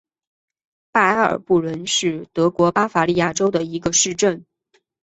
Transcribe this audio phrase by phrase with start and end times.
[0.91, 4.43] 拜埃尔布伦是德国巴伐利亚州的一个市镇。